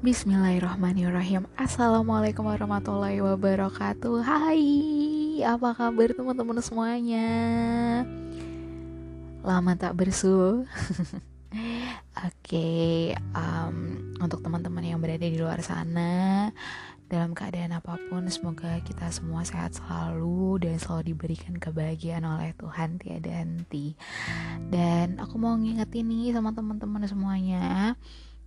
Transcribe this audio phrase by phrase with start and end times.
[0.00, 1.44] Bismillahirrahmanirrahim.
[1.60, 4.24] Assalamualaikum warahmatullahi wabarakatuh.
[4.24, 4.64] Hai
[5.44, 7.28] Apa kabar teman-teman semuanya?
[9.44, 10.64] Lama tak bersu.
[12.16, 16.48] Oke okay, um, Untuk teman-teman yang berada di luar sana
[17.04, 22.96] Dalam keadaan apa pun Semoga kita semua sehat selalu Dan selalu diberikan kebahagiaan oleh Tuhan
[22.96, 23.92] Tiada henti.
[24.64, 28.00] Dan aku mau ngingetin nih sama teman-teman semuanya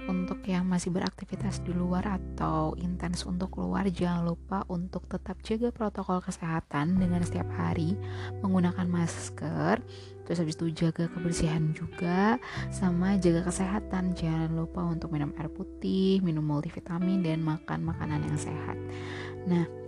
[0.09, 5.69] untuk yang masih beraktivitas di luar atau intens untuk keluar jangan lupa untuk tetap jaga
[5.69, 7.95] protokol kesehatan dengan setiap hari.
[8.41, 9.83] Menggunakan masker
[10.23, 12.39] terus habis itu jaga kebersihan juga
[12.71, 14.15] sama jaga kesehatan.
[14.15, 18.79] Jangan lupa untuk minum air putih minum multivitamin dan makan makanan yang sehat.
[19.45, 19.82] Nah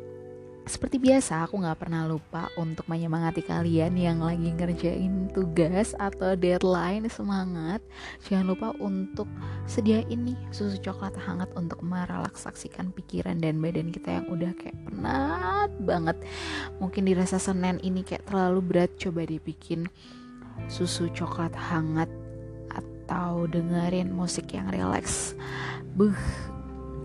[0.65, 7.05] seperti biasa, aku gak pernah lupa untuk menyemangati kalian yang lagi ngerjain tugas atau deadline
[7.05, 7.85] semangat.
[8.25, 9.29] Jangan lupa untuk
[9.69, 15.69] sediain nih susu coklat hangat untuk merelaksasikan pikiran dan badan kita yang udah kayak penat
[15.85, 16.17] banget.
[16.81, 19.85] Mungkin dirasa Senin ini kayak terlalu berat, coba dibikin
[20.65, 22.09] susu coklat hangat
[22.73, 25.37] atau dengerin musik yang relax.
[25.93, 26.17] Buh,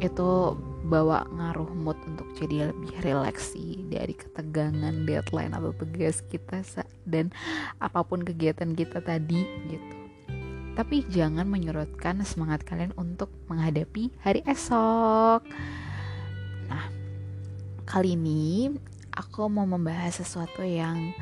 [0.01, 6.65] itu bawa ngaruh mood untuk jadi lebih rileks sih dari ketegangan deadline atau tugas kita
[7.05, 7.29] dan
[7.83, 9.97] apa pun kegiatan kita tadi gitu.
[10.79, 15.45] Tapi jangan menyurutkan semangat kalian untuk menghadapi hari esok.
[16.71, 16.87] Nah,
[17.85, 18.73] kali ini
[19.13, 21.13] aku mau membahas sesuatu yang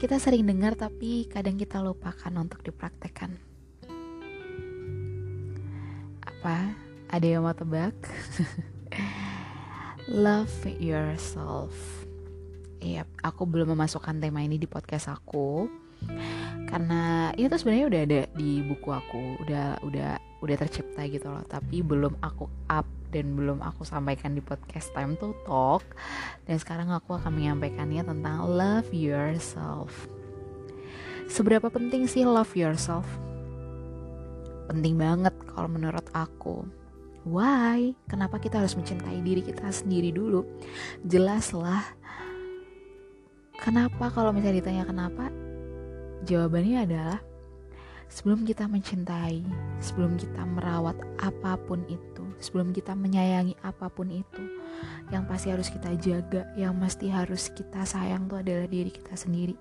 [0.00, 3.36] kita sering dengar tapi kadang kita lupakan untuk dipraktekkan.
[6.24, 6.83] Apa?
[7.14, 7.94] Ada yang mau tebak?
[10.10, 11.70] Love yourself.
[12.82, 15.70] Iya, aku belum memasukkan tema ini di podcast aku
[16.66, 21.46] karena ini tuh sebenarnya udah ada di buku aku, udah udah udah tercipta gitu loh,
[21.46, 25.86] tapi belum aku up dan belum aku sampaikan di podcast Time to Talk.
[26.50, 30.10] Dan sekarang aku akan menyampaikannya tentang love yourself.
[31.30, 33.06] Seberapa penting sih love yourself?
[34.66, 36.66] Penting banget kalau menurut aku
[37.24, 37.96] Why?
[38.04, 40.44] Kenapa kita harus mencintai diri kita sendiri dulu?
[41.08, 41.80] Jelaslah.
[43.56, 45.32] Kenapa kalau misalnya ditanya kenapa?
[46.28, 47.18] Jawabannya adalah
[48.12, 49.40] sebelum kita mencintai,
[49.80, 54.44] sebelum kita merawat apa pun itu, sebelum kita menyayangi apa pun itu,
[55.08, 59.56] yang pasti harus kita jaga, yang mesti harus kita sayang itu adalah diri kita sendiri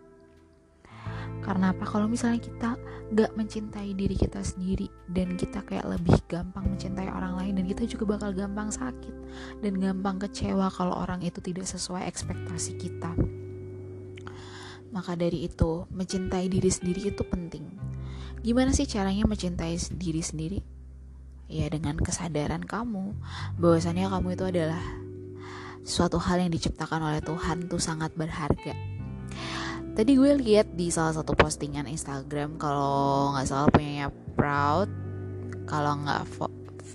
[1.43, 1.83] karena apa?
[1.83, 2.79] Kalau misalnya kita
[3.13, 7.83] gak mencintai diri kita sendiri dan kita kayak lebih gampang mencintai orang lain dan kita
[7.85, 9.15] juga bakal gampang sakit
[9.59, 13.11] dan gampang kecewa kalau orang itu tidak sesuai ekspektasi kita.
[14.95, 17.65] Maka dari itu, mencintai diri sendiri itu penting.
[18.39, 20.59] Gimana sih caranya mencintai diri sendiri?
[21.51, 23.13] Ya dengan kesadaran kamu
[23.59, 24.81] bahwasannya kamu itu adalah
[25.83, 28.92] suatu hal yang diciptakan oleh Tuhan tuh sangat berharga
[29.93, 34.89] tadi gue lihat di salah satu postingan Instagram kalau nggak salah punyanya Proud
[35.69, 36.25] kalau nggak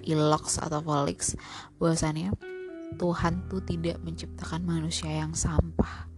[0.02, 1.38] Ilox atau Volix
[1.78, 2.34] bahwasannya
[2.98, 6.10] Tuhan tuh tidak menciptakan manusia yang sampah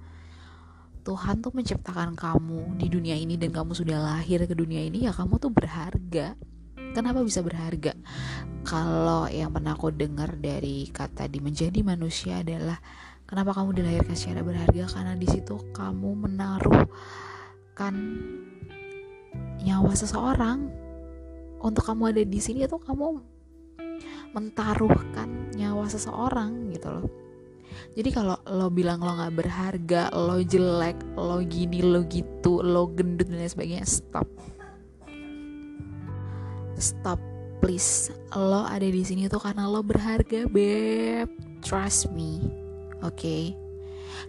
[1.05, 5.13] Tuhan tuh menciptakan kamu di dunia ini dan kamu sudah lahir ke dunia ini ya
[5.13, 6.33] kamu tuh berharga
[6.91, 7.95] Kenapa bisa berharga?
[8.67, 12.83] Kalau yang pernah aku dengar dari kata di menjadi manusia adalah
[13.31, 14.91] Kenapa kamu dilahirkan secara berharga?
[14.91, 17.95] Karena di situ kamu menaruhkan
[19.63, 20.67] nyawa seseorang.
[21.63, 23.23] Untuk kamu ada di sini itu kamu
[24.35, 27.07] mentaruhkan nyawa seseorang gitu loh.
[27.95, 33.31] Jadi kalau lo bilang lo nggak berharga, lo jelek, lo gini, lo gitu, lo gendut
[33.31, 34.27] dan lain sebagainya, stop.
[36.75, 37.23] Stop,
[37.63, 38.11] please.
[38.35, 41.31] Lo ada di sini tuh karena lo berharga, beb.
[41.63, 42.70] Trust me
[43.03, 43.57] okay?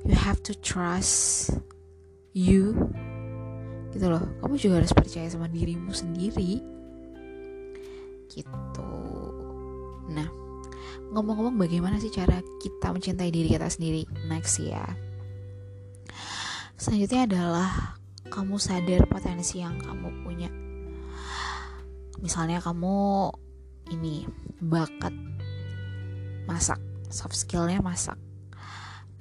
[0.08, 1.52] You have to trust
[2.32, 2.76] you.
[3.92, 4.24] Gitu loh.
[4.40, 6.64] Kamu juga harus percaya sama dirimu sendiri.
[8.32, 8.94] Gitu.
[10.12, 10.42] Nah
[11.12, 14.08] ngomong-ngomong bagaimana sih cara kita mencintai diri kita sendiri?
[14.32, 14.84] Next ya.
[16.80, 18.00] Selanjutnya adalah
[18.32, 20.50] kamu sadar potensi yang kamu punya.
[22.24, 23.28] Misalnya kamu
[23.92, 24.24] ini
[24.64, 25.12] bakat
[26.48, 26.80] masak
[27.12, 28.16] soft skillnya masak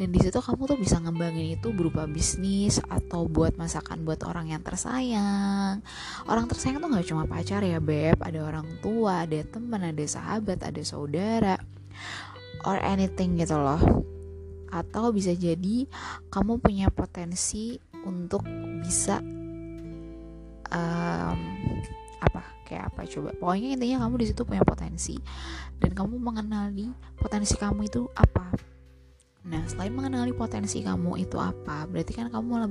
[0.01, 4.49] dan di situ kamu tuh bisa ngembangin itu berupa bisnis atau buat masakan buat orang
[4.49, 5.85] yang tersayang.
[6.25, 8.17] Orang tersayang tuh nggak cuma pacar ya beb.
[8.17, 11.61] Ada orang tua ada teman ada sahabat ada saudara.
[12.65, 13.77] Or anything gitu loh.
[14.73, 15.85] Atau bisa jadi
[16.33, 18.41] kamu punya potensi untuk
[18.81, 19.21] bisa
[20.73, 21.39] um,
[22.25, 22.41] apa?
[22.65, 23.37] Kayak apa coba?
[23.37, 25.21] Pokoknya intinya kamu di situ punya potensi.
[25.77, 26.89] Dan kamu mengenali
[27.21, 28.70] potensi kamu itu apa
[29.41, 31.89] nah selain mengenali potensi kamu itu apa?
[31.89, 32.69] Berarti kan kamu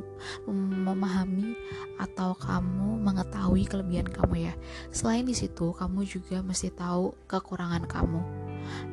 [0.86, 1.58] memahami
[1.98, 4.54] atau kamu mengetahui kelebihan kamu ya.
[4.94, 8.22] Selain di situ kamu juga mesti tahu kekurangan kamu.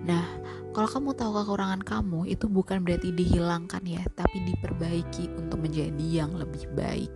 [0.09, 0.25] Nah
[0.73, 6.33] kalau kamu tahu kekurangan kamu itu bukan berarti dihilangkan ya tapi diperbaiki untuk menjadi yang
[6.33, 7.13] lebih baik.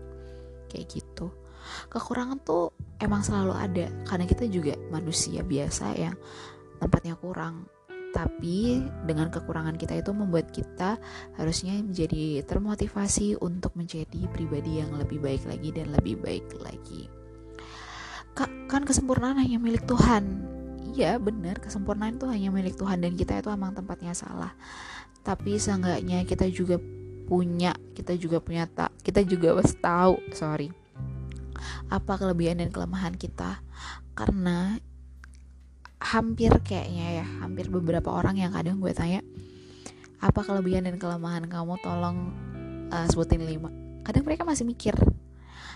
[0.68, 1.32] Kayak gitu.
[1.88, 6.16] Kekurangan tuh emang selalu ada karena kita juga manusia biasa yang
[6.80, 7.68] tempatnya kurang
[8.10, 10.98] tapi dengan kekurangan kita itu membuat kita
[11.38, 17.06] harusnya menjadi termotivasi untuk menjadi pribadi yang lebih baik lagi dan lebih baik lagi.
[18.70, 20.46] Kan kesempurnaan hanya milik Tuhan.
[20.94, 21.62] Iya benar.
[21.62, 24.54] Kesempurnaan itu hanya milik Tuhan dan kita itu emang tempatnya salah.
[25.22, 26.80] Tapi seenggaknya kita juga
[27.30, 30.74] punya kita juga punya tak kita juga harus tahu sorry
[31.86, 33.62] apa kelebihan dan kelemahan kita.
[34.18, 34.78] Karena
[36.00, 39.20] hampir kayaknya ya hampir beberapa orang yang kadang gue tanya
[40.20, 41.80] apa kelebihan dan kelemahan kamu?
[41.80, 42.18] Tolong
[42.92, 43.72] uh, sebutin lima.
[44.04, 44.96] Kadang mereka masih mikir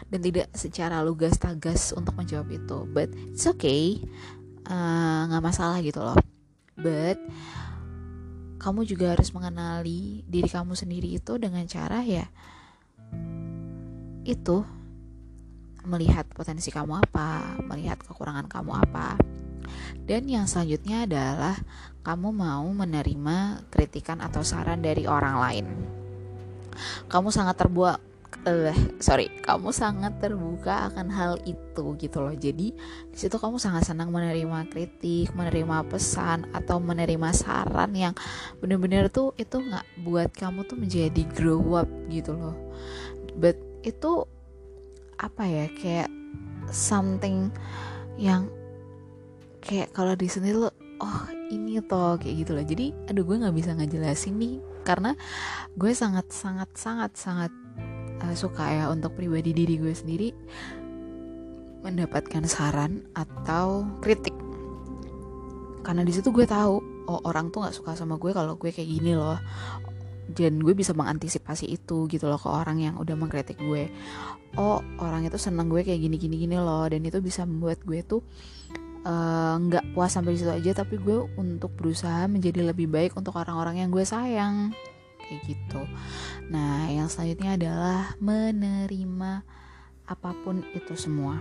[0.09, 3.97] dan tidak secara lugas tagas untuk menjawab itu but it's okay
[4.69, 6.17] eh, nggak uh, masalah gitu loh.
[6.77, 7.20] But
[8.61, 12.25] kamu juga harus mengenali diri kamu sendiri itu dengan cara ya
[14.25, 14.65] itu
[15.85, 19.20] melihat potensi kamu apa, melihat kekurangan kamu apa.
[20.04, 21.56] Dan yang selanjutnya adalah
[22.04, 25.66] kamu mau menerima kritikan atau saran dari orang lain.
[27.08, 27.98] Kamu sangat terbuat
[28.44, 32.34] uh, sorry, kamu sangat terbuka akan hal itu gitu loh.
[32.36, 32.76] Jadi
[33.08, 38.14] di situ kamu sangat senang menerima kritik, menerima pesan atau menerima saran yang
[38.60, 42.56] bener-bener tuh itu nggak buat kamu tuh menjadi grow up gitu loh.
[43.38, 44.28] But itu
[45.16, 46.10] apa ya kayak
[46.69, 47.54] something
[48.19, 48.50] yang
[49.64, 50.69] kayak kalau di sini lo
[51.00, 52.64] oh ini toh kayak gitu loh.
[52.64, 55.16] Jadi aduh gue nggak bisa ngejelasin nih karena
[55.75, 57.52] gue sangat sangat sangat sangat
[58.20, 60.31] uh, suka ya untuk pribadi diri gue sendiri
[61.81, 64.37] mendapatkan saran atau kritik.
[65.84, 68.88] Karena di situ gue tahu oh orang tuh nggak suka sama gue kalau gue kayak
[68.88, 69.40] gini loh.
[70.25, 73.93] Dan gue bisa mengantisipasi itu gitu loh ke orang yang udah mengkritik gue.
[74.56, 78.00] Oh orang itu seneng gue kayak gini gini gini loh dan itu bisa membuat gue
[78.00, 78.25] tuh
[79.05, 83.85] nggak uh, puas sampai situ aja tapi gue untuk berusaha menjadi lebih baik untuk orang-orang
[83.85, 84.73] yang gue sayang.
[85.21, 85.81] Kayak gitu.
[86.49, 89.45] Nah yang selanjutnya adalah menerima
[90.09, 91.37] apa pun itu semua.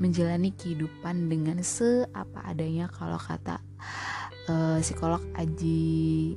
[0.00, 2.88] Menjalani kehidupan dengan seapa adanya.
[2.88, 3.60] Kalau kata
[4.48, 6.32] uh, psikolog Aji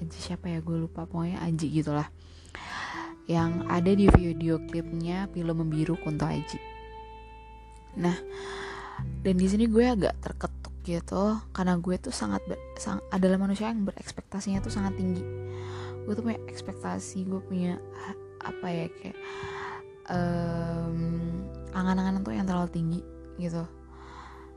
[0.00, 0.64] Aji siapa ya?
[0.64, 1.04] Gue lupa.
[1.04, 2.08] Pokoknya Aji gitulah.
[3.28, 6.56] Yang ada di video klipnya film membiru Kunto Aji.
[8.00, 8.16] Nah
[9.20, 13.68] dan di sini gue agak terketuk gitu karena gue tuh sangat ber, sang, adalah manusia
[13.68, 15.22] yang berekspektasinya tuh sangat tinggi.
[16.08, 17.76] Gue tuh punya ekspektasi gue punya
[18.40, 19.16] apa ya kayak
[20.08, 20.96] um,
[21.76, 23.00] angan-angan tuh yang terlalu tinggi
[23.36, 23.64] gitu.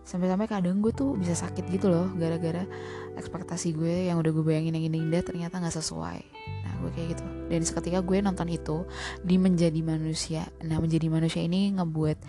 [0.03, 2.67] Sampai-sampai kadang gue tuh bisa sakit gitu loh gara-gara
[3.15, 6.19] ekspektasi gue yang udah gue bayangin yang indah ternyata nggak sesuai.
[6.63, 7.23] Nah gue kayak gitu.
[7.51, 8.87] Dan seketika gue nonton itu
[9.23, 10.47] di menjadi manusia.
[10.63, 12.19] Nah menjadi manusia ini ngebuat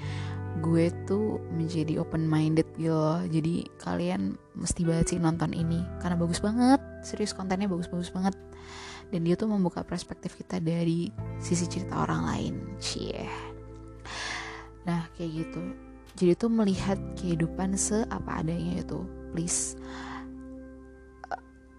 [0.63, 3.23] gue tuh menjadi open minded gitu loh.
[3.27, 5.83] Jadi kalian mesti banget sih nonton ini.
[5.99, 6.79] Karena bagus banget.
[7.03, 8.39] Serius kontennya bagus-bagus banget.
[9.11, 11.11] Dan dia tuh membuka perspektif kita dari
[11.43, 12.55] sisi cerita orang lain.
[12.79, 13.27] Cie.
[14.87, 15.63] Nah kayak gitu.
[16.15, 19.03] Jadi tuh melihat kehidupan seapa adanya itu
[19.35, 19.75] please.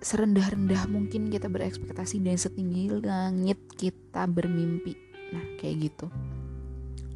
[0.04, 4.94] Serendah-rendah mungkin kita berekspektasi dan setinggi langit kita bermimpi.
[5.34, 6.12] Nah kayak gitu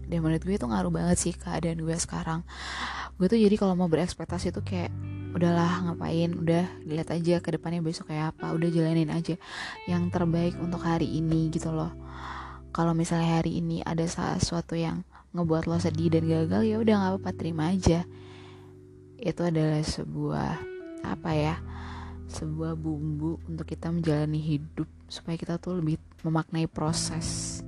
[0.10, 2.42] dan menurut gue itu ngaruh banget sih keadaan gue sekarang.
[3.22, 4.90] Gue tuh jadi kalau mau berekspektasi tuh kayak
[5.38, 6.34] udahlah ngapain?
[6.34, 8.58] Udah lihat aja ke depannya besok kayak apa.
[8.58, 9.38] Udah jalanin aja
[9.86, 11.94] yang terbaik untuk hari ini gitu loh.
[12.74, 15.06] Kalau misalnya hari ini ada sesuatu yang
[15.38, 18.02] ngebuat lo sedih dan gagal ya udah nggak apa-apa terima aja.
[19.22, 20.52] Itu adalah sebuah
[21.06, 21.56] apa ya
[22.30, 27.60] sebuah bumbu untuk kita menjalani hidup supaya kita tuh lebih memaknai proses.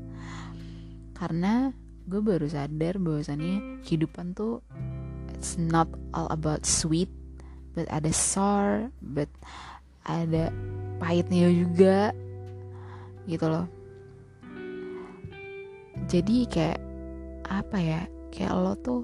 [1.17, 1.73] Karena
[2.09, 4.63] gue baru sadar bahwasannya kehidupan tuh
[5.33, 7.09] it's not all about sweet
[7.73, 9.29] but ada sour but
[10.05, 10.49] ada
[10.97, 12.13] pahitnya juga
[13.29, 13.67] gitu loh.
[16.09, 16.81] Jadi kayak
[17.45, 18.01] apa ya
[18.33, 19.03] kayak lo tuh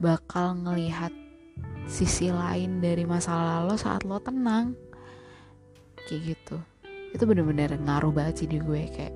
[0.00, 1.12] bakal ngelihat
[1.84, 4.72] sisi lain dari masa lalu saat lo tenang.
[6.08, 6.56] Kayak gitu.
[7.12, 9.14] Itu bener-bener ngaruh banget sih di gue kayak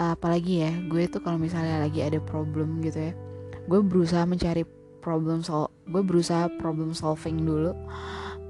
[0.00, 3.12] apalagi ya gue tuh kalau misalnya lagi ada problem gitu ya
[3.68, 4.64] gue berusaha mencari
[5.00, 7.72] problem sol gue berusaha problem solving dulu.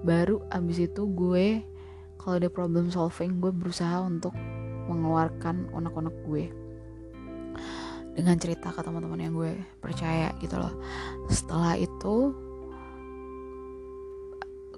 [0.05, 1.63] Baru abis itu gue
[2.21, 4.35] kalau ada problem solving gue berusaha untuk
[4.91, 6.45] mengeluarkan unek-unek gue.
[8.11, 10.75] Dengan cerita ke teman-teman yang gue percaya gitu loh.
[11.31, 12.35] Setelah itu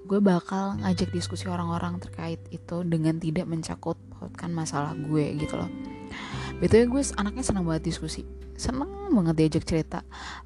[0.03, 3.95] gue bakal ngajak diskusi orang-orang terkait itu dengan tidak mencakut
[4.51, 5.71] masalah gue gitu loh
[6.61, 8.27] Betul ya gue anaknya senang banget diskusi.
[8.53, 9.99] Seneng banget diajak cerita.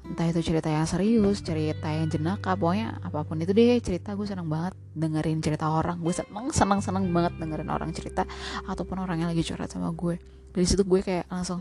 [0.04, 4.26] Entah itu cerita yang serius cerita yang jenaka pokoknya apa pun itu deh cerita gue
[4.28, 6.00] seneng banget dengerin cerita orang.
[6.00, 8.24] Gue seneng seneng seneng banget dengerin orang cerita
[8.68, 10.20] ataupun orang yang lagi curhat sama gue.
[10.52, 11.60] Dari situ gue kayak langsung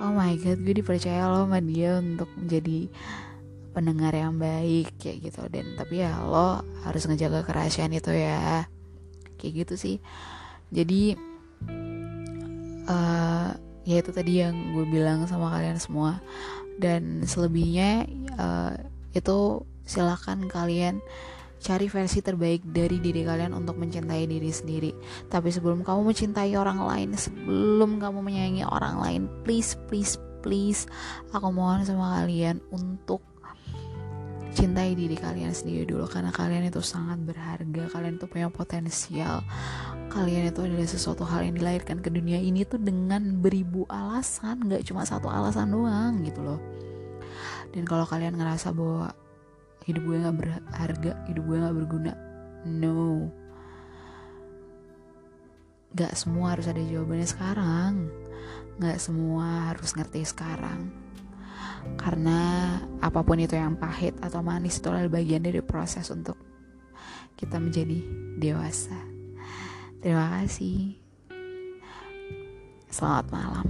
[0.00, 2.88] oh my god gue dipercaya loh sama dia untuk menjadi
[3.72, 5.40] pendengar yang baik kayak gitu.
[5.48, 8.68] Dan tapi ya lo harus ngejaga kerahasiaan itu ya.
[9.40, 9.96] Kayak gitu sih.
[10.72, 11.16] Jadi
[12.88, 13.50] uh,
[13.82, 16.22] ya itu tadi yang gue bilang sama kalian semua.
[16.78, 18.08] Dan selebihnya
[18.38, 18.74] uh,
[19.12, 21.02] itu silakan kalian
[21.62, 24.90] cari versi terbaik dari diri kalian untuk mencintai diri sendiri.
[25.30, 30.90] Tapi sebelum kamu mencintai orang lain, sebelum kamu menyayangi orang lain, please, please, please,
[31.30, 33.22] aku mohon sama kalian untuk
[34.52, 36.10] cintai diri kalian sendiri dulu.
[36.10, 39.46] Karena kalian itu sangat berharga kalian itu punya potensial
[40.12, 44.84] kalian itu adalah sesuatu hal yang dilahirkan ke dunia ini tuh dengan beribu alasan nggak
[44.84, 46.60] cuma satu alasan doang gitu loh.
[47.72, 49.16] Dan kalau kalian ngerasa bahwa
[49.88, 52.12] hidup gue nggak berharga hidup gue nggak berguna
[52.68, 53.32] no.
[55.96, 57.92] Nggak semua harus ada jawabannya sekarang.
[58.76, 60.92] Nggak semua harus ngerti sekarang.
[61.98, 62.38] Karena
[63.02, 66.38] apa pun itu yang pahit atau manis itu adalah bagian dari proses untuk
[67.34, 67.98] kita menjadi
[68.38, 69.11] dewasa.
[70.02, 70.98] Terima kasih.
[72.90, 73.66] Selamat malam.